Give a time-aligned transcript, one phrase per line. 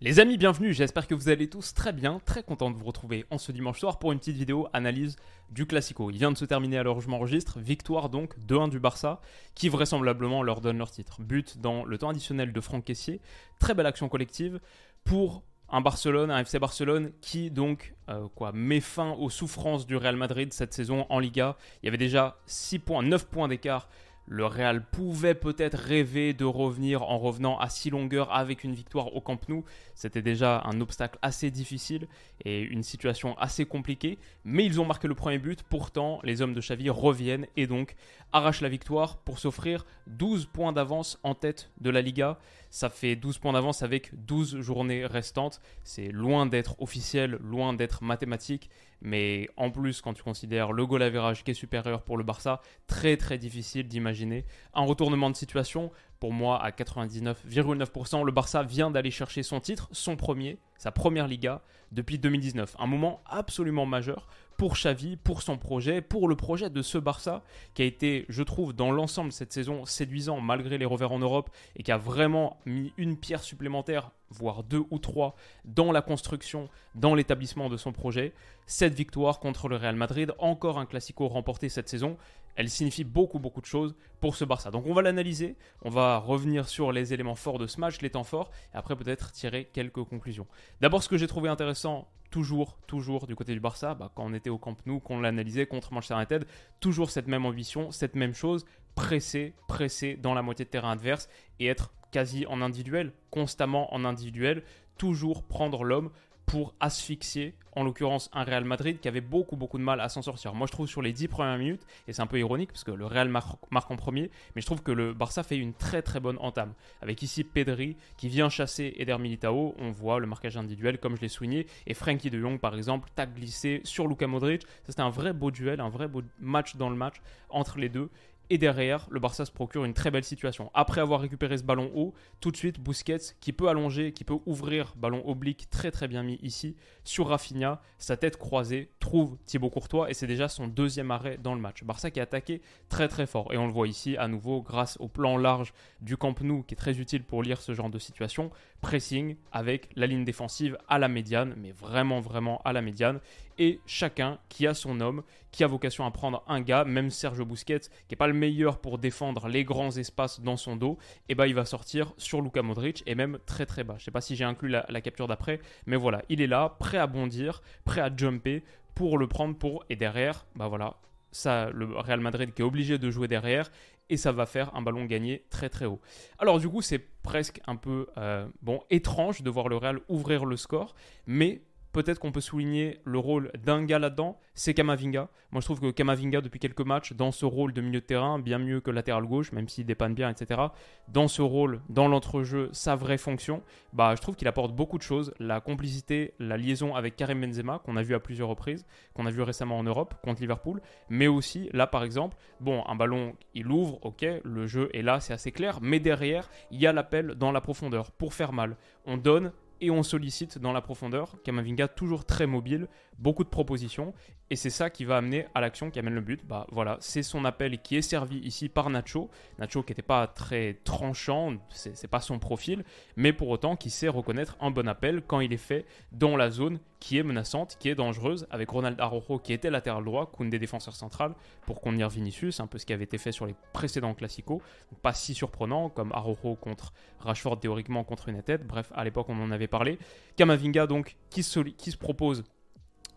[0.00, 3.24] Les amis, bienvenue, j'espère que vous allez tous très bien, très content de vous retrouver
[3.32, 5.16] en ce dimanche soir pour une petite vidéo analyse
[5.50, 6.08] du Classico.
[6.12, 9.20] Il vient de se terminer où je m'enregistre, victoire donc 2-1 du Barça,
[9.56, 11.20] qui vraisemblablement leur donne leur titre.
[11.20, 13.20] But dans le temps additionnel de Franck Caissier,
[13.58, 14.60] très belle action collective
[15.02, 20.14] pour un Barcelone, un FC Barcelone qui donc euh, met fin aux souffrances du Real
[20.14, 21.56] Madrid cette saison en Liga.
[21.82, 23.88] Il y avait déjà 6 points, 9 points d'écart
[24.30, 29.14] le Real pouvait peut-être rêver de revenir en revenant à six longueurs avec une victoire
[29.14, 29.64] au Camp Nou.
[29.98, 32.06] C'était déjà un obstacle assez difficile
[32.44, 34.16] et une situation assez compliquée.
[34.44, 35.64] Mais ils ont marqué le premier but.
[35.64, 37.96] Pourtant, les hommes de Xavi reviennent et donc
[38.32, 42.38] arrachent la victoire pour s'offrir 12 points d'avance en tête de la Liga.
[42.70, 45.60] Ça fait 12 points d'avance avec 12 journées restantes.
[45.82, 48.70] C'est loin d'être officiel, loin d'être mathématique.
[49.00, 52.60] Mais en plus, quand tu considères le goal average qui est supérieur pour le Barça,
[52.86, 55.90] très très difficile d'imaginer un retournement de situation.
[56.20, 61.28] Pour moi, à 99,9%, le Barça vient d'aller chercher son titre, son premier, sa première
[61.28, 62.76] Liga, depuis 2019.
[62.78, 67.44] Un moment absolument majeur pour Xavi, pour son projet, pour le projet de ce Barça
[67.74, 71.50] qui a été, je trouve, dans l'ensemble cette saison séduisant malgré les revers en Europe
[71.76, 76.68] et qui a vraiment mis une pierre supplémentaire, voire deux ou trois, dans la construction,
[76.96, 78.34] dans l'établissement de son projet.
[78.66, 82.16] Cette victoire contre le Real Madrid, encore un classico remporté cette saison,
[82.58, 84.72] elle signifie beaucoup beaucoup de choses pour ce Barça.
[84.72, 88.10] Donc on va l'analyser, on va revenir sur les éléments forts de ce match, les
[88.10, 90.46] temps forts, et après peut-être tirer quelques conclusions.
[90.80, 94.34] D'abord ce que j'ai trouvé intéressant toujours, toujours du côté du Barça, bah, quand on
[94.34, 96.46] était au Camp Nou, qu'on l'analysait contre Manchester United,
[96.80, 98.66] toujours cette même ambition, cette même chose,
[98.96, 101.28] presser, presser dans la moitié de terrain adverse
[101.60, 104.64] et être quasi en individuel, constamment en individuel,
[104.98, 106.10] toujours prendre l'homme,
[106.48, 110.22] pour asphyxier, en l'occurrence, un Real Madrid qui avait beaucoup, beaucoup de mal à s'en
[110.22, 110.54] sortir.
[110.54, 112.90] Moi, je trouve sur les 10 premières minutes, et c'est un peu ironique parce que
[112.90, 116.20] le Real marque en premier, mais je trouve que le Barça fait une très, très
[116.20, 116.72] bonne entame.
[117.02, 121.20] Avec ici Pedri qui vient chasser Eder Militao, on voit le marquage individuel comme je
[121.20, 124.62] l'ai souligné, et Frankie de Jong, par exemple, t'a glissé sur Luka Modric.
[124.84, 127.16] C'était un vrai beau duel, un vrai beau match dans le match
[127.50, 128.08] entre les deux.
[128.50, 130.70] Et derrière, le Barça se procure une très belle situation.
[130.72, 134.38] Après avoir récupéré ce ballon haut, tout de suite Busquets qui peut allonger, qui peut
[134.46, 139.68] ouvrir, ballon oblique très très bien mis ici, sur Rafinha, sa tête croisée, trouve Thibaut
[139.68, 141.84] Courtois et c'est déjà son deuxième arrêt dans le match.
[141.84, 144.96] Barça qui a attaqué très très fort et on le voit ici à nouveau grâce
[144.98, 147.98] au plan large du Camp Nou qui est très utile pour lire ce genre de
[147.98, 148.50] situation.
[148.80, 153.20] Pressing avec la ligne défensive à la médiane, mais vraiment vraiment à la médiane
[153.58, 157.44] et chacun qui a son homme, qui a vocation à prendre un gars, même Sergio
[157.44, 160.98] Busquets, qui n'est pas le meilleur pour défendre les grands espaces dans son dos,
[161.28, 163.96] et eh ben, il va sortir sur Luka Modric et même très très bas.
[163.98, 166.98] Je sais pas si j'ai inclus la, capture d'après, mais voilà, il est là, prêt
[166.98, 168.62] à bondir, prêt à jumper
[168.94, 170.96] pour le prendre pour et derrière, bah voilà,
[171.30, 173.70] ça le Real Madrid qui est obligé de jouer derrière
[174.10, 176.00] et ça va faire un ballon gagné très très haut.
[176.38, 180.46] Alors du coup c'est presque un peu euh, bon étrange de voir le Real ouvrir
[180.46, 180.94] le score,
[181.26, 181.60] mais
[181.92, 185.28] peut-être qu'on peut souligner le rôle d'un gars là-dedans, c'est Kamavinga.
[185.50, 188.38] Moi, je trouve que Kamavinga, depuis quelques matchs, dans ce rôle de milieu de terrain,
[188.38, 190.60] bien mieux que latéral gauche, même s'il dépanne bien, etc.
[191.08, 193.62] Dans ce rôle, dans l'entrejeu, sa vraie fonction,
[193.92, 195.32] bah, je trouve qu'il apporte beaucoup de choses.
[195.38, 199.30] La complicité, la liaison avec Karim Benzema, qu'on a vu à plusieurs reprises, qu'on a
[199.30, 203.68] vu récemment en Europe contre Liverpool, mais aussi, là, par exemple, bon, un ballon, il
[203.68, 207.34] ouvre, ok, le jeu est là, c'est assez clair, mais derrière, il y a l'appel
[207.34, 208.76] dans la profondeur pour faire mal.
[209.06, 211.36] On donne et on sollicite dans la profondeur.
[211.44, 214.14] Kamavinga toujours très mobile, beaucoup de propositions
[214.50, 216.46] et c'est ça qui va amener à l'action qui amène le but.
[216.46, 219.28] Bah voilà, c'est son appel qui est servi ici par Nacho.
[219.58, 222.84] Nacho qui n'était pas très tranchant, c'est pas son profil,
[223.16, 226.50] mais pour autant qui sait reconnaître un bon appel quand il est fait dans la
[226.50, 230.58] zone qui est menaçante, qui est dangereuse, avec Ronald Araujo qui était latéral droit, des
[230.58, 231.34] défenseurs centrales,
[231.66, 234.62] pour contenir Vinicius, un peu ce qui avait été fait sur les précédents classicaux.
[235.02, 238.66] Pas si surprenant comme Araujo contre Rashford théoriquement contre United.
[238.66, 239.98] Bref, à l'époque on en avait parlé.
[240.36, 242.44] Kamavinga donc qui se propose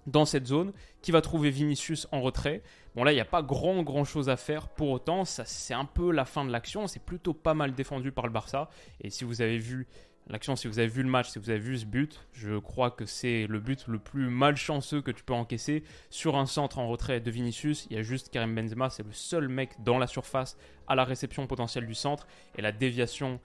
[0.08, 2.62] dans cette zone, qui va trouver Vinicius en retrait.
[2.96, 4.70] Bon là, il n'y a pas grand grand chose à faire.
[4.70, 6.88] Pour autant, c'est un peu la fin de l'action.
[6.88, 8.70] C'est plutôt pas mal défendu par le Barça.
[9.02, 9.88] Et si vous avez vu
[10.28, 12.92] l'action, si vous avez vu le match, si vous avez vu ce but, je crois
[12.92, 16.88] que c'est le but le plus malchanceux que tu peux encaisser sur un centre en
[16.88, 17.88] retrait de Vinicius.
[17.90, 20.58] Il y a juste Karim Benzema, c'est le seul mec dans la surface
[20.88, 22.28] à la réception potentielle du centre
[22.58, 23.40] et la déviation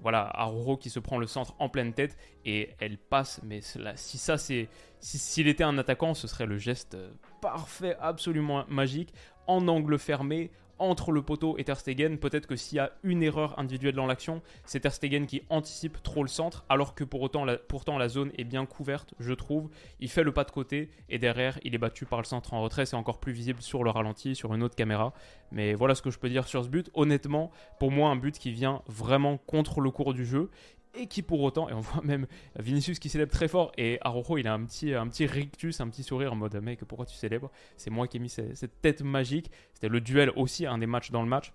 [0.00, 3.40] voilà, Aroro qui se prend le centre en pleine tête et elle passe.
[3.44, 4.68] Mais si ça, c'est.
[5.00, 6.96] S'il était un attaquant, ce serait le geste
[7.40, 9.12] parfait, absolument magique,
[9.46, 10.50] en angle fermé,
[10.82, 12.18] entre le poteau et Ter Stegen.
[12.18, 16.02] Peut-être que s'il y a une erreur individuelle dans l'action, c'est Ter Stegen qui anticipe
[16.02, 19.70] trop le centre, alors que pourtant la zone est bien couverte, je trouve.
[20.00, 22.62] Il fait le pas de côté et derrière, il est battu par le centre en
[22.62, 22.84] retrait.
[22.84, 25.14] C'est encore plus visible sur le ralenti, sur une autre caméra.
[25.52, 26.90] Mais voilà ce que je peux dire sur ce but.
[26.94, 30.50] Honnêtement, pour moi, un but qui vient vraiment contre le cours du jeu
[30.94, 32.26] et qui pour autant, et on voit même
[32.58, 35.88] Vinicius qui célèbre très fort, et Arojo il a un petit, un petit rictus, un
[35.88, 37.50] petit sourire en mode mec, pourquoi tu célèbres?
[37.76, 39.50] C'est moi qui ai mis cette, tête magique.
[39.74, 41.52] C'était le duel aussi, un des matchs dans le match.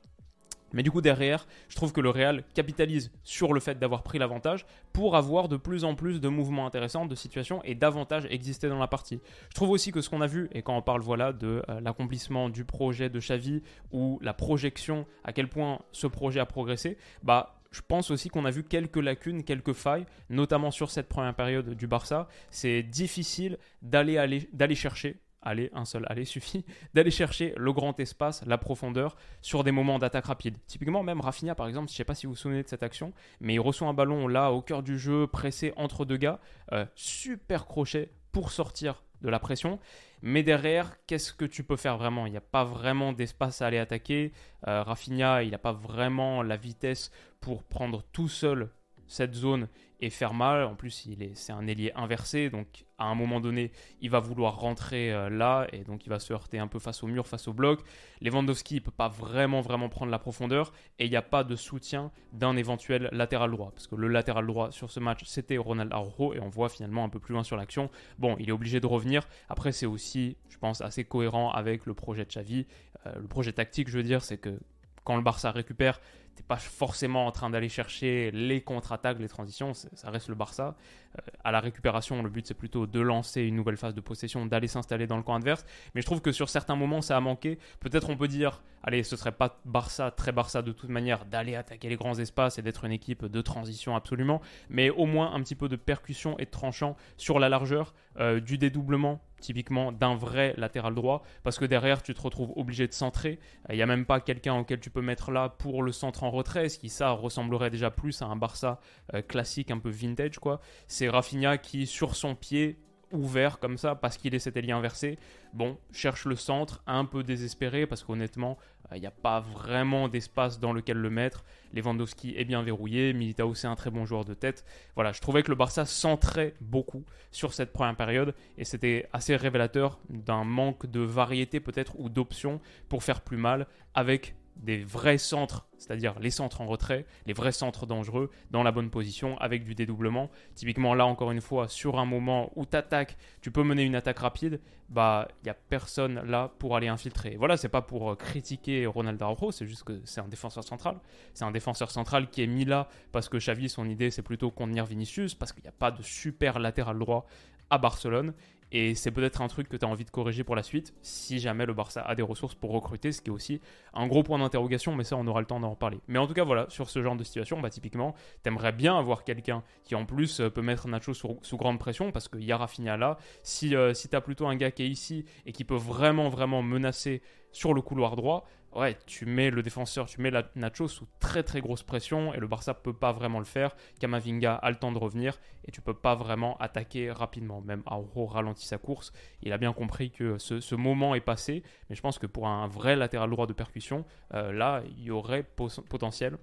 [0.74, 4.19] Mais du coup, derrière, je trouve que le Real capitalise sur le fait d'avoir pris
[4.19, 8.68] l'avantage pour avoir de plus en plus de mouvements intéressants, de situations et d'avantages exister
[8.68, 9.22] dans la partie.
[9.50, 11.80] Je trouve aussi que ce qu'on a vu, et quand on parle voilà, de euh,
[11.80, 13.63] l'accomplissement du projet de Xavi
[13.94, 18.46] ou la projection, à quel point ce projet a progressé, bah je pense aussi qu'on
[18.46, 22.28] a vu quelques lacunes, quelques failles, notamment sur cette première période du Barça.
[22.50, 28.00] C'est difficile d'aller aller, d'aller chercher, aller, un seul aller suffit, d'aller chercher le grand
[28.00, 30.58] espace, la profondeur sur des moments d'attaque rapide.
[30.68, 32.84] Typiquement, même Rafinha, par exemple, je ne sais pas si vous vous souvenez de cette
[32.84, 36.40] action, mais il reçoit un ballon là au cœur du jeu, pressé entre deux gars,
[36.74, 39.80] euh, super crochet pour sortir de la pression.
[40.22, 42.25] Mais derrière, qu'est-ce que tu peux faire vraiment?
[42.25, 44.31] Il n'y a pas vraiment d'espace à aller attaquer.
[44.68, 48.69] Euh, Rafinha, il n'a pas vraiment la vitesse pour prendre tout seul
[49.08, 49.68] cette zone
[49.99, 50.63] et faire mal.
[50.63, 53.71] En plus, il est, c'est un ailier inversé, donc à un moment donné,
[54.01, 57.03] il va vouloir rentrer euh, là et donc il va se heurter un peu face
[57.03, 57.81] au mur, face au bloc.
[58.21, 61.55] Lewandowski ne peut pas vraiment, vraiment prendre la profondeur et il n'y a pas de
[61.55, 65.91] soutien d'un éventuel latéral droit parce que le latéral droit sur ce match, c'était Ronald
[65.94, 67.89] Araujo et on voit finalement un peu plus loin sur l'action.
[68.17, 69.27] Bon, il est obligé de revenir.
[69.49, 72.65] Après, c'est aussi, je pense, assez cohérent avec le projet de Xavi.
[73.05, 74.59] Euh, le projet tactique, je veux dire, c'est que
[75.03, 76.01] quand le Barça récupère,
[76.38, 80.75] t'es pas forcément en train d'aller chercher les contre-attaques, les transitions, ça reste le Barça.
[81.18, 84.45] Euh, à la récupération, le but c'est plutôt de lancer une nouvelle phase de possession,
[84.45, 85.66] d'aller s'installer dans le camp adverse.
[85.95, 87.57] Mais je trouve que sur certains moments, ça a manqué.
[87.80, 91.56] Peut-être on peut dire, allez, ce serait pas Barça, très Barça de toute manière, d'aller
[91.56, 95.41] attaquer les grands espaces et d'être une équipe de transition absolument, mais au moins un
[95.41, 100.15] petit peu de percussion et de tranchant sur la largeur, euh, du dédoublement typiquement d'un
[100.15, 103.39] vrai latéral droit, parce que derrière tu te retrouves obligé de centrer.
[103.69, 106.31] Il n'y a même pas quelqu'un auquel tu peux mettre là pour le centre en
[106.31, 108.80] retrait, ce qui ça ressemblerait déjà plus à un Barça
[109.13, 110.59] euh, classique, un peu vintage quoi.
[110.88, 112.80] C'est Rafinha qui sur son pied
[113.12, 115.18] ouvert comme ça parce qu'il est cet ailier inversé.
[115.54, 118.57] Bon, cherche le centre, un peu désespéré parce qu'honnêtement,
[118.94, 121.44] il n'y a pas vraiment d'espace dans lequel le mettre.
[121.74, 124.65] Lewandowski est bien verrouillé, Militao c'est un très bon joueur de tête.
[124.95, 129.36] Voilà, je trouvais que le Barça centrait beaucoup sur cette première période et c'était assez
[129.36, 135.18] révélateur d'un manque de variété peut-être ou d'options pour faire plus mal avec des vrais
[135.18, 139.63] centres, c'est-à-dire les centres en retrait, les vrais centres dangereux dans la bonne position avec
[139.63, 140.30] du dédoublement.
[140.56, 143.95] Typiquement là encore une fois sur un moment où tu attaques, tu peux mener une
[143.95, 144.59] attaque rapide,
[144.89, 147.36] bah il y a personne là pour aller infiltrer.
[147.38, 150.98] Voilà, c'est pas pour euh, critiquer Ronald Araujo, c'est juste que c'est un défenseur central.
[151.33, 154.51] C'est un défenseur central qui est mis là parce que Xavi son idée c'est plutôt
[154.51, 157.27] contenir Vinicius parce qu'il n'y a pas de super latéral droit
[157.69, 158.33] à Barcelone
[158.72, 161.40] et c'est peut-être un truc que tu as envie de corriger pour la suite, si
[161.40, 163.62] jamais le Barça a des ressources pour recruter, ce qui est aussi
[163.94, 166.00] un gros point d'interrogation, mais ça on aura le temps d'en reparler.
[166.08, 169.24] Mais en tout cas voilà, sur ce genre de situation, bah, typiquement, t'aimerais bien avoir
[169.24, 172.57] quelqu'un qui en plus euh, peut mettre Nacho sous, grande pression, parce qu'il y a
[172.57, 173.18] Rafinha là.
[173.44, 176.30] Si, euh, si tu as plutôt un gars qui est ici et qui peut vraiment
[176.30, 177.21] vraiment menacer
[177.52, 178.45] sur le couloir droit,
[178.78, 182.38] ouais, tu mets le défenseur, tu mets la Nacho sous très très grosse pression et
[182.38, 183.76] le Barça peut pas vraiment le faire.
[184.00, 187.60] Kamavinga a le temps de revenir et tu peux pas vraiment attaquer rapidement.
[187.62, 189.12] Même Auro ralentit sa course.
[189.42, 192.68] Il a bien compris que ce, moment est passé, mais je pense que pour un
[192.68, 196.38] vrai latéral droit de percussion, euh, là, il y aurait potentiel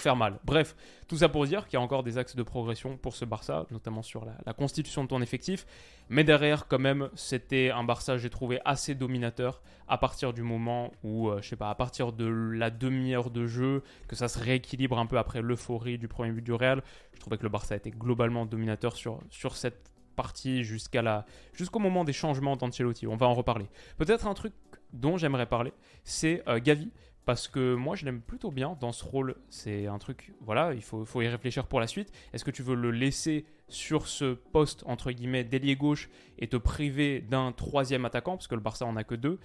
[0.00, 0.38] faire mal.
[0.44, 0.76] Bref,
[1.08, 3.66] tout ça pour dire qu'il y a encore des axes de progression pour ce Barça,
[3.70, 5.66] notamment sur la, constitution de ton effectif.
[6.08, 10.92] Mais derrière, quand même, c'était un Barça, j'ai trouvé, assez dominateur à partir du moment
[11.02, 14.38] où, euh, je sais pas, à partir de la demi-heure de jeu, que ça se
[14.38, 16.82] rééquilibre un peu après l'euphorie du premier but du Real.
[17.14, 21.78] Je trouvais que le Barça était globalement dominateur sur, sur cette partie jusqu'à la, jusqu'au
[21.78, 23.06] moment des changements d'Ancelotti.
[23.06, 23.66] On va en reparler.
[23.96, 24.52] Peut-être un truc
[24.92, 25.72] dont j'aimerais parler,
[26.04, 26.90] c'est euh, Gavi
[27.24, 29.36] parce que moi je l'aime plutôt bien dans ce rôle.
[29.48, 32.12] C'est un truc, voilà, il faut, y réfléchir pour la suite.
[32.32, 36.56] Est-ce que tu veux le laisser sur ce poste, entre guillemets, d'ailier gauche et te
[36.56, 39.38] priver d'un troisième attaquant, parce que le Barça en a que deux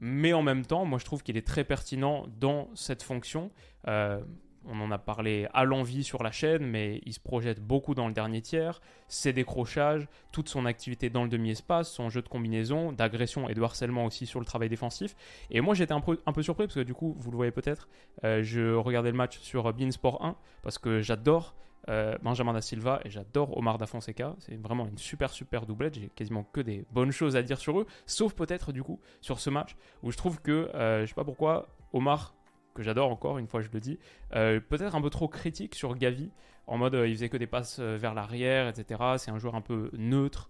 [0.00, 3.50] mais en même temps, moi je trouve qu'il est très pertinent dans cette fonction.
[3.88, 4.20] Euh,
[4.68, 8.06] on en a parlé à l'envie sur la chaîne, mais il se projette beaucoup dans
[8.06, 8.80] le dernier tiers.
[9.08, 13.62] Ses décrochages, toute son activité dans le demi-espace, son jeu de combinaison, d'agression et de
[13.62, 15.16] harcèlement aussi sur le travail défensif.
[15.50, 17.88] Et moi j'étais un peu, surpris parce que du coup, vous le voyez peut-être,
[18.24, 21.54] euh, je regardais le match sur Beansport 1 parce que j'adore
[21.88, 24.34] euh, Benjamin da Silva et j'adore Omar da Fonseca.
[24.40, 25.94] C'est vraiment une super super doublette.
[25.94, 29.40] J'ai quasiment que des bonnes choses à dire sur eux, sauf peut-être du coup sur
[29.40, 32.34] ce match où je trouve que, euh, je sais pas pourquoi, Omar
[32.78, 33.98] que j'adore encore, une fois je le dis,
[34.34, 36.30] euh, peut-être un peu trop critique sur Gavi,
[36.68, 39.00] en mode il faisait que des passes vers l'arrière, etc.
[39.16, 40.48] C'est un joueur un peu neutre,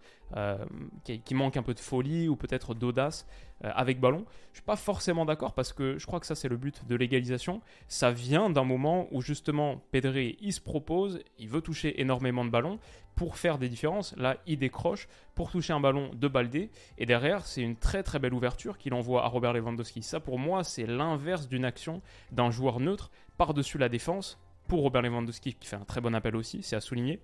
[1.04, 3.26] qui, qui, manque un peu de folie ou peut-être d'audace.
[3.64, 4.25] Euh, avec ballon.
[4.52, 6.94] Je suis pas forcément d'accord parce que je crois que ça c'est le but de
[6.94, 7.60] l'égalisation.
[7.88, 12.50] Ça vient d'un moment où justement Pedri il se propose, il veut toucher énormément de
[12.50, 12.78] ballons
[13.16, 14.14] pour faire des différences.
[14.16, 18.20] Là, il décroche pour toucher un ballon de Baldé et derrière c'est une très très
[18.20, 20.04] belle ouverture qu'il envoie à Robert Lewandowski.
[20.04, 25.02] Ça pour moi c'est l'inverse d'une action d'un joueur neutre par-dessus la défense pour Robert
[25.02, 27.18] Lewandowski qui fait un très bon appel aussi, c'est à souligner.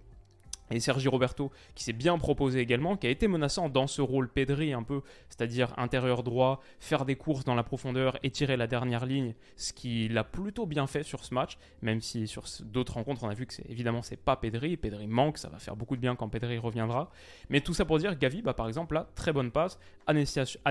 [0.71, 4.31] Et Sergi Roberto, qui s'est bien proposé également, qui a été menaçant dans ce rôle
[4.31, 8.67] Pedri un peu, c'est-à-dire intérieur droit, faire des courses dans la profondeur et tirer la
[8.67, 12.95] dernière ligne, ce qu'il a plutôt bien fait sur ce match, même si sur d'autres
[12.95, 15.77] rencontres on a vu que c'est, évidemment c'est pas Pedri, Pedri manque, ça va faire
[15.77, 17.11] beaucoup de bien quand Pedri reviendra.
[17.51, 20.15] Mais tout ça pour dire, Gavi, bah, par exemple, là, très bonne passe à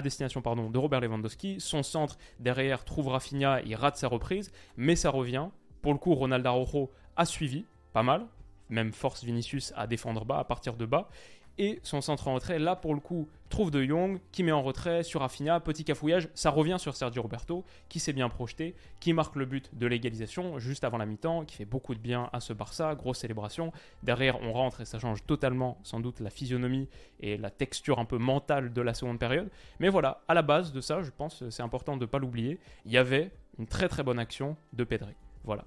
[0.01, 5.11] destination, de Robert Lewandowski, son centre derrière trouve Rafinha, il rate sa reprise, mais ça
[5.11, 5.49] revient.
[5.83, 8.25] Pour le coup, Ronald Araujo a suivi, pas mal,
[8.69, 11.09] même force Vinicius à défendre bas, à partir de bas.
[11.57, 14.63] Et son centre en retrait, là pour le coup, trouve De Jong, qui met en
[14.63, 19.11] retrait sur Rafinha, petit cafouillage, ça revient sur Sergio Roberto, qui s'est bien projeté, qui
[19.11, 22.39] marque le but de l'égalisation juste avant la mi-temps, qui fait beaucoup de bien à
[22.39, 23.73] ce Barça, grosse célébration.
[24.03, 26.87] Derrière, on rentre et ça change totalement, sans doute, la physionomie
[27.19, 29.51] et la texture un peu mentale de la seconde période.
[29.81, 32.57] Mais voilà, à la base de ça, je pense, c'est important de ne pas l'oublier,
[32.85, 35.13] il y avait une très très bonne action de Pedri.
[35.43, 35.65] Voilà,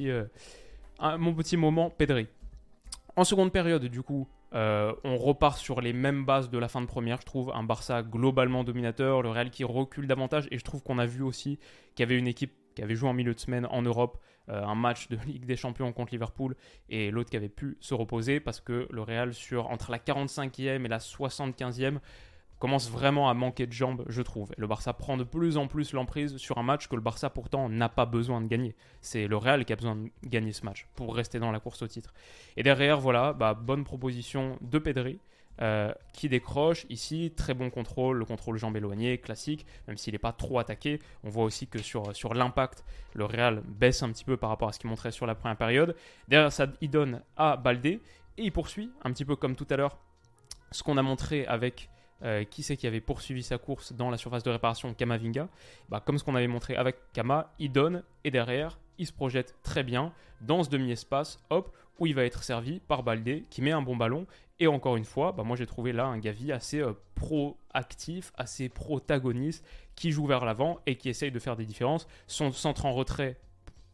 [0.00, 0.26] euh,
[1.18, 2.26] mon petit moment Pedri.
[3.16, 6.80] En seconde période, du coup, euh, on repart sur les mêmes bases de la fin
[6.80, 7.20] de première.
[7.20, 10.48] Je trouve un Barça globalement dominateur, le Real qui recule davantage.
[10.50, 11.58] Et je trouve qu'on a vu aussi
[11.94, 14.64] qu'il y avait une équipe qui avait joué en milieu de semaine en Europe, euh,
[14.64, 16.56] un match de Ligue des Champions contre Liverpool,
[16.88, 20.84] et l'autre qui avait pu se reposer parce que le Real, sur, entre la 45e
[20.84, 21.98] et la 75e,
[22.62, 24.52] commence vraiment à manquer de jambes, je trouve.
[24.56, 27.68] Le Barça prend de plus en plus l'emprise sur un match que le Barça pourtant
[27.68, 28.76] n'a pas besoin de gagner.
[29.00, 31.82] C'est le Real qui a besoin de gagner ce match pour rester dans la course
[31.82, 32.14] au titre.
[32.56, 35.18] Et derrière, voilà, bah, bonne proposition de Pedri.
[35.60, 40.18] Euh, qui décroche ici, très bon contrôle, le contrôle jambe éloignée, classique, même s'il n'est
[40.18, 40.98] pas trop attaqué.
[41.24, 44.68] On voit aussi que sur, sur l'impact, le Real baisse un petit peu par rapport
[44.68, 45.94] à ce qu'il montrait sur la première période.
[46.28, 48.00] Derrière ça, il donne à Baldé
[48.38, 49.98] et il poursuit, un petit peu comme tout à l'heure,
[50.70, 51.90] ce qu'on a montré avec
[52.24, 55.48] euh, qui c'est qui avait poursuivi sa course dans la surface de réparation Kamavinga
[55.88, 59.56] bah, Comme ce qu'on avait montré avec Kama, il donne et derrière, il se projette
[59.62, 63.72] très bien dans ce demi-espace, hop, où il va être servi par Baldé qui met
[63.72, 64.26] un bon ballon.
[64.60, 68.68] Et encore une fois, bah, moi j'ai trouvé là un Gavi assez euh, proactif, assez
[68.68, 69.64] protagoniste,
[69.96, 72.06] qui joue vers l'avant et qui essaye de faire des différences.
[72.26, 73.36] Son centre en retrait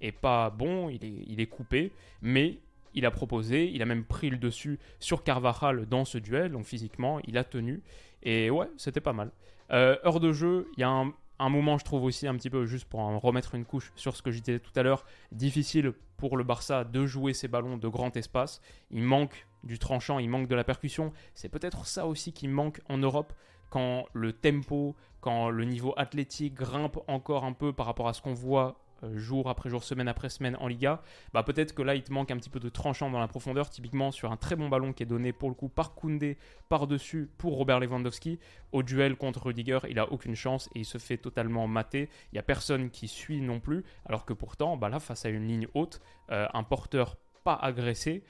[0.00, 2.58] est pas bon, il est, il est coupé, mais
[2.94, 6.64] il a proposé, il a même pris le dessus sur Carvajal dans ce duel, donc
[6.64, 7.80] physiquement, il a tenu.
[8.22, 9.30] Et ouais, c'était pas mal.
[9.70, 12.86] Heure de jeu, il y a un, moment, je trouve aussi un petit peu, juste
[12.86, 16.36] pour en remettre une couche sur ce que je disais tout à l'heure, difficile pour
[16.36, 18.60] le Barça de jouer ses ballons de grand espace.
[18.90, 21.12] Il manque du tranchant, il manque de la percussion.
[21.34, 23.32] C'est peut-être ça aussi qui manque en Europe
[23.70, 28.22] quand le tempo, quand le niveau athlétique grimpe encore un peu par rapport à ce
[28.22, 28.80] qu'on voit
[29.14, 31.02] jour après jour, semaine après semaine en Liga,
[31.32, 33.70] bah peut-être que là il te manque un petit peu de tranchant dans la profondeur,
[33.70, 36.36] typiquement sur un très bon ballon qui est donné pour le coup par Koundé
[36.68, 38.38] par-dessus pour Robert Lewandowski.
[38.72, 42.08] Au duel contre Rudiger, il a aucune chance et il se fait totalement mater.
[42.32, 45.28] Il n'y a personne qui suit non plus, alors que pourtant, bah là face à
[45.28, 46.00] une ligne haute,
[46.30, 48.22] euh, un porteur pas agressé,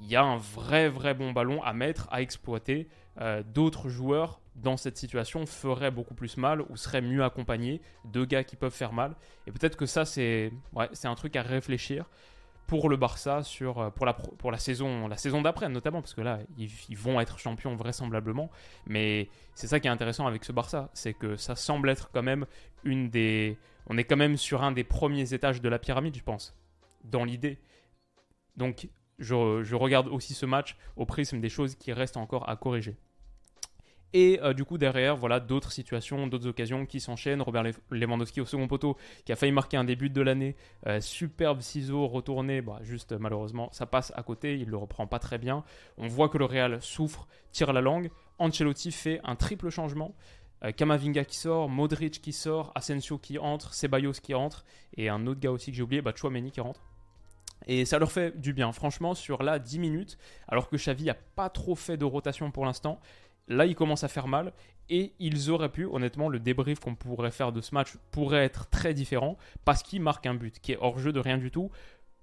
[0.00, 2.88] il y a un vrai vrai bon ballon à mettre, à exploiter.
[3.20, 8.24] Euh, d'autres joueurs dans cette situation feraient beaucoup plus mal ou seraient mieux accompagnés, deux
[8.24, 9.14] gars qui peuvent faire mal.
[9.46, 12.08] Et peut-être que ça, c'est ouais, un truc à réfléchir
[12.66, 16.14] pour le Barça sur, euh, pour, la, pour la saison, la saison d'après notamment, parce
[16.14, 18.50] que là, ils, ils vont être champions vraisemblablement.
[18.86, 22.22] Mais c'est ça qui est intéressant avec ce Barça, c'est que ça semble être quand
[22.22, 22.46] même
[22.84, 23.58] une des...
[23.86, 26.56] On est quand même sur un des premiers étages de la pyramide, je pense,
[27.04, 27.58] dans l'idée.
[28.56, 32.96] Donc je, regarde aussi ce match au prisme des choses qui restent encore à corriger.
[34.12, 37.42] Et euh, du coup, derrière, voilà d'autres situations, d'autres occasions qui s'enchaînent.
[37.42, 40.54] Robert Lewandowski au second poteau, qui a failli marquer un début de l'année.
[40.86, 45.18] Euh, superbe ciseau retourné, bah, juste malheureusement, ça passe à côté, il le reprend pas
[45.18, 45.64] très bien.
[45.98, 48.08] On voit que le Real souffre, tire la langue.
[48.38, 50.14] Ancelotti fait un triple changement.
[50.64, 54.64] Euh, Kamavinga qui sort, Modric qui sort, Asensio qui entre, Ceballos qui entre,
[54.96, 56.82] et un autre gars aussi que j'ai oublié, bah, Chouameni qui rentre
[57.66, 58.72] Et ça leur fait du bien.
[58.72, 60.18] Franchement, sur là 10 minutes,
[60.48, 63.00] alors que Xavi n'a pas trop fait de rotation pour l'instant,
[63.48, 64.52] là il commence à faire mal.
[64.90, 68.68] Et ils auraient pu, honnêtement, le débrief qu'on pourrait faire de ce match pourrait être
[68.68, 71.70] très différent parce qu'il marque un but qui est hors jeu de rien du tout.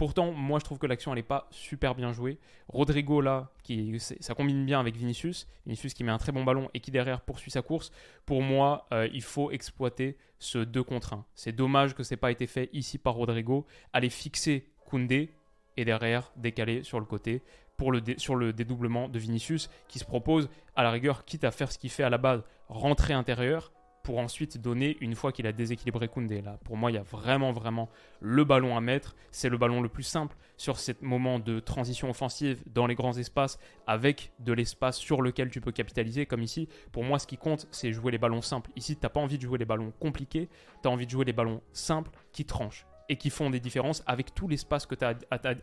[0.02, 2.40] Pourtant, moi je trouve que l'action elle n'est pas super bien jouée.
[2.68, 5.48] Rodrigo là, qui, ça combine bien avec Vinicius.
[5.68, 7.92] Vinicius qui met un très bon ballon et qui derrière poursuit sa course.
[8.26, 11.26] Pour moi, euh, il faut exploiter ce 2 contre 1.
[11.36, 13.68] C'est dommage que ce n'ait pas été fait ici par Rodrigo.
[13.94, 15.34] Aller fixer Koundé
[15.78, 17.42] et derrière décaler sur le côté
[17.78, 21.52] pour le sur le dédoublement de Vinicius qui se propose à la rigueur, quitte à
[21.52, 23.72] faire ce qu'il fait à la base, rentrer intérieur
[24.04, 26.42] pour ensuite donner une fois qu'il a déséquilibré Koundé.
[26.42, 27.88] Là, pour moi, il y a vraiment, vraiment
[28.20, 29.16] le ballon à mettre.
[29.32, 33.18] C'est le ballon le plus simple sur ce moment de transition offensive dans les grands
[33.18, 36.26] espaces avec de l'espace sur lequel tu peux capitaliser.
[36.26, 38.72] Comme ici, pour moi, ce qui compte, c'est jouer les ballons simples.
[38.76, 40.50] Ici, tu n'as pas envie de jouer les ballons compliqués,
[40.82, 44.04] tu as envie de jouer les ballons simples qui tranchent et qui font des différences
[44.08, 45.16] avec tout l'espace que tu as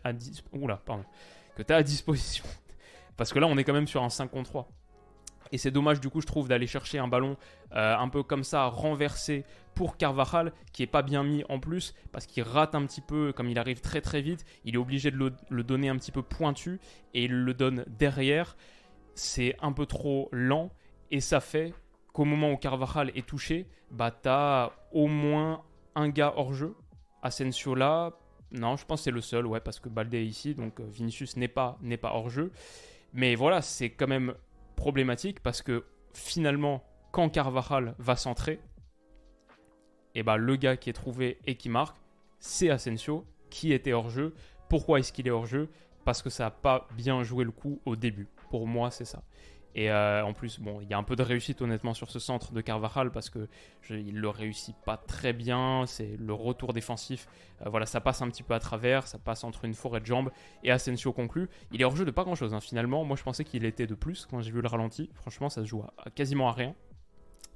[0.07, 0.12] à,
[1.83, 2.45] disposition.
[3.17, 4.69] Parce que là, on est quand même sur un 5 contre 3.
[5.50, 7.38] Et c'est dommage du coup je trouve d'aller chercher un ballon
[7.73, 11.95] euh, un peu comme ça renversé pour Carvajal qui est pas bien mis en plus
[12.12, 14.45] parce qu'il rate un petit peu comme il arrive très très vite.
[14.67, 15.17] Il est obligé de
[15.49, 16.81] le, donner un petit peu pointu
[17.14, 18.59] et il le donne derrière.
[19.14, 20.71] C'est un peu trop lent
[21.11, 21.73] et ça fait
[22.12, 25.62] qu'au moment où Carvajal est touché, bah t'as au moins
[25.95, 26.75] un gars hors jeu.
[27.23, 28.13] Asensio là,
[28.53, 30.85] non je pense que c'est le seul ouais parce que Baldé est ici donc euh,
[30.87, 32.53] Vinicius n'est pas, n'est pas hors jeu.
[33.13, 34.35] Mais voilà, c'est quand même
[34.77, 38.61] problématique parce que finalement, quand Carvajal va centrer,
[40.15, 41.97] et eh ben, le gars qui est trouvé et qui marque,
[42.39, 44.35] c'est Asensio qui était hors jeu.
[44.69, 45.69] Pourquoi est-ce qu'il est hors jeu
[46.05, 48.29] Parce que ça n'a pas bien joué le coup au début.
[48.51, 49.23] Pour moi, c'est ça.
[49.78, 52.18] Et euh, en plus, bon, il y a un peu de réussite honnêtement sur ce
[52.18, 53.49] centre de Carvajal parce que
[53.80, 55.85] je, il le réussit pas très bien.
[55.87, 57.28] C'est le retour défensif.
[57.64, 60.06] Euh, voilà, ça passe un petit peu à travers, ça passe entre une forêt de
[60.06, 60.32] jambes
[60.64, 61.49] et Asensio conclut.
[61.70, 62.61] Il est hors jeu de pas grand chose hein.
[62.61, 63.04] finalement.
[63.04, 65.11] Moi, je pensais qu'il était de plus quand j'ai vu le ralenti.
[65.14, 66.75] Franchement, ça se joue à, quasiment à rien.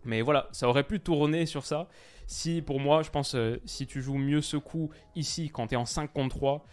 [0.04, 1.88] Mais voilà, ça aurait pu tourner sur ça.
[2.28, 5.74] Si, pour moi, je pense, euh, si tu joues mieux ce coup ici, quand tu
[5.74, 6.66] es en 5 contre 3,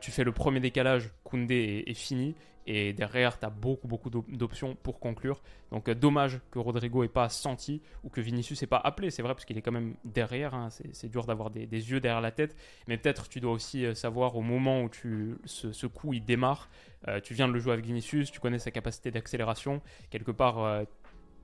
[0.00, 2.34] tu fais le premier décalage, Koundé est, est fini.
[2.66, 5.42] Et derrière, tu as beaucoup, beaucoup d'options pour conclure.
[5.70, 9.10] Donc, euh, dommage que Rodrigo n'ait pas senti ou que Vinicius n'ait pas appelé.
[9.10, 10.54] C'est vrai, parce qu'il est quand même derrière.
[10.54, 10.68] Hein.
[10.92, 12.56] C'est dur d'avoir des, yeux derrière la tête.
[12.88, 16.70] Mais peut-être tu dois aussi euh, savoir au moment où tu, ce, coup il démarre.
[17.08, 19.82] Euh, tu viens de le jouer avec Vinicius, tu connais sa capacité d'accélération.
[20.08, 20.84] Quelque part,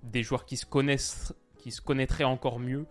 [0.03, 2.87] des joueurs qui se connaissent, qui se connaîtraient encore mieux.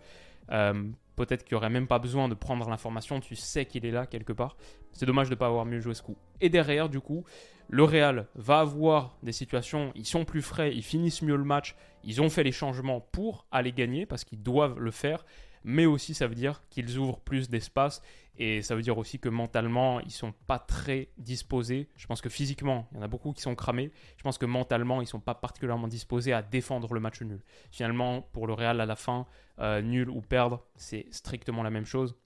[1.20, 4.06] Peut-être qu'il n'y aurait même pas besoin de prendre l'information, tu sais qu'il est là
[4.06, 4.56] quelque part.
[4.94, 6.16] C'est dommage de ne pas avoir mieux joué ce coup.
[6.40, 7.24] Et derrière, du coup,
[7.68, 11.76] le Real va avoir des situations, ils sont plus frais, ils finissent mieux le match,
[12.04, 15.26] ils ont fait les changements pour aller gagner parce qu'ils doivent le faire
[15.62, 18.02] mais aussi ça veut dire qu'ils ouvrent plus d'espace
[18.40, 21.90] et ça veut dire aussi que mentalement ils sont pas très disposés.
[21.96, 23.92] Je pense que physiquement il y en a beaucoup qui sont cramés.
[24.16, 27.42] Je pense que mentalement ils sont pas particulièrement disposés à défendre le match nul.
[27.70, 29.26] Finalement pour le Real à la fin
[29.58, 32.16] euh, nul ou perdre c'est strictement la même chose.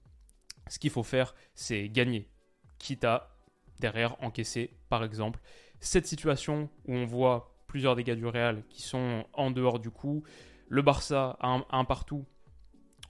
[0.69, 2.29] Ce qu'il faut faire c'est gagner,
[2.79, 3.37] quitte à
[3.81, 5.41] derrière encaisser par exemple
[5.81, 10.23] cette situation où on voit plusieurs dégâts du Real qui sont en dehors du coup.
[10.69, 12.25] Le Barça a un partout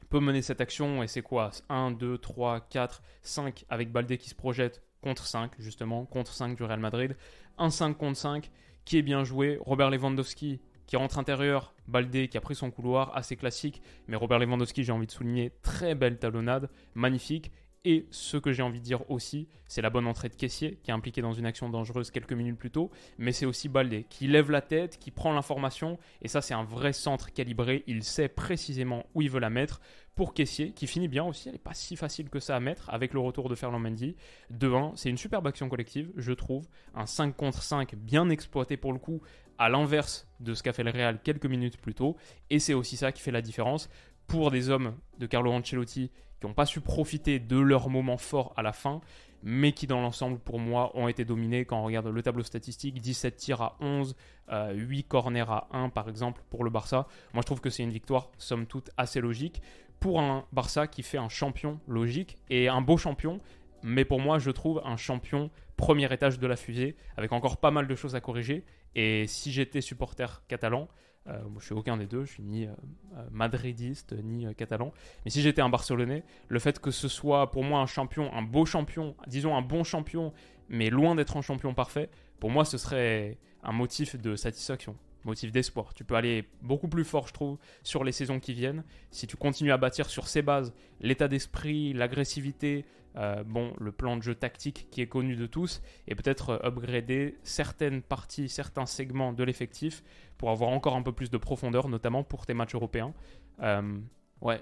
[0.09, 1.51] peut mener cette action et c'est quoi?
[1.69, 6.55] 1, 2, 3, 4, 5 avec Baldé qui se projette contre 5 justement, contre 5
[6.55, 7.15] du Real Madrid.
[7.57, 8.51] Un 5 contre 5
[8.85, 9.57] qui est bien joué.
[9.61, 14.39] Robert Lewandowski qui rentre intérieur, Baldé qui a pris son couloir, assez classique, mais Robert
[14.39, 17.51] Lewandowski, j'ai envie de souligner, très belle talonnade, magnifique.
[17.87, 20.89] Et ce que j'ai envie de dire aussi, c'est la bonne entrée de caissier qui
[20.89, 24.27] est impliqué dans une action dangereuse quelques minutes plus tôt, mais c'est aussi Baldé qui
[24.27, 28.27] lève la tête, qui prend l'information, et ça c'est un vrai centre calibré, il sait
[28.27, 29.81] précisément où il veut la mettre.
[30.15, 32.89] Pour caissier, qui finit bien aussi, elle n'est pas si facile que ça à mettre
[32.89, 34.15] avec le retour de Ferland Mendy.
[34.51, 36.65] 2-1, c'est une superbe action collective, je trouve.
[36.95, 39.21] Un 5 contre 5 bien exploité pour le coup,
[39.57, 42.15] à l'inverse de ce qu'a fait le Real quelques minutes plus tôt,
[42.49, 43.89] et c'est aussi ça qui fait la différence
[44.25, 48.53] pour des hommes de Carlo Ancelotti qui n'ont pas su profiter de leur moment fort
[48.57, 49.01] à la fin,
[49.43, 51.65] mais qui dans l'ensemble pour moi ont été dominés.
[51.65, 54.15] Quand on regarde le tableau statistique, 17 tirs à 11,
[54.49, 57.07] 8 euh, corners à 1 par exemple pour le Barça.
[57.33, 59.61] Moi je trouve que c'est une victoire somme toute assez logique
[59.99, 63.39] pour un Barça qui fait un champion logique et un beau champion,
[63.83, 67.71] mais pour moi je trouve un champion premier étage de la fusée avec encore pas
[67.71, 68.65] mal de choses à corriger.
[68.95, 70.87] Et si j'étais supporter catalan,
[71.27, 72.71] euh, moi, je suis aucun des deux, je suis ni euh,
[73.17, 74.93] euh, madridiste ni catalan.
[75.23, 78.43] Mais si j'étais un Barcelonais, le fait que ce soit pour moi un champion, un
[78.43, 80.33] beau champion, disons un bon champion,
[80.69, 82.09] mais loin d'être un champion parfait,
[82.39, 84.95] pour moi ce serait un motif de satisfaction.
[85.25, 85.93] Motif d'espoir.
[85.93, 88.83] Tu peux aller beaucoup plus fort, je trouve, sur les saisons qui viennent.
[89.11, 92.85] Si tu continues à bâtir sur ces bases, l'état d'esprit, l'agressivité,
[93.17, 96.67] euh, bon, le plan de jeu tactique qui est connu de tous, et peut-être euh,
[96.67, 100.03] upgrader certaines parties, certains segments de l'effectif
[100.37, 103.13] pour avoir encore un peu plus de profondeur, notamment pour tes matchs européens.
[103.61, 103.97] Euh,
[104.41, 104.61] ouais,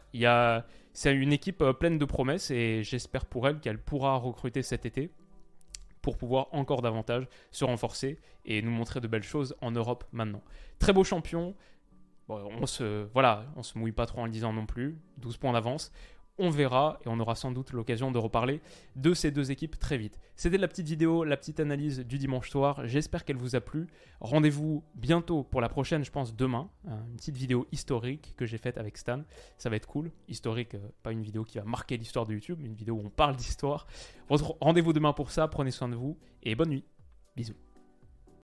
[0.93, 5.09] c'est une équipe pleine de promesses et j'espère pour elle qu'elle pourra recruter cet été
[6.03, 10.43] pour pouvoir encore davantage se renforcer et nous montrer de belles choses en Europe maintenant.
[10.77, 11.55] Très beau champion.
[12.27, 14.99] on se voilà, on se mouille pas trop en le disant non plus.
[15.17, 15.91] 12 points d'avance.
[16.39, 18.59] On verra et on aura sans doute l'occasion de reparler
[18.95, 20.19] de ces deux équipes très vite.
[20.35, 22.87] C'était la petite vidéo, la petite analyse du dimanche soir.
[22.87, 23.85] J'espère qu'elle vous a plu.
[24.19, 26.71] Rendez-vous bientôt pour la prochaine, je pense demain.
[26.87, 29.21] Hein, une petite vidéo historique que j'ai faite avec Stan.
[29.59, 30.11] Ça va être cool.
[30.27, 33.05] Historique, euh, pas une vidéo qui va marquer l'histoire de YouTube, mais une vidéo où
[33.05, 33.85] on parle d'histoire.
[34.27, 35.47] Rendez-vous demain pour ça.
[35.47, 36.83] Prenez soin de vous et bonne nuit.
[37.35, 37.53] Bisous.